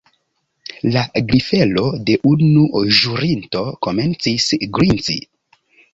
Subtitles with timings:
[0.95, 1.01] La
[1.31, 2.63] grifelo de unu
[3.01, 5.19] ĵurinto komencis grinci.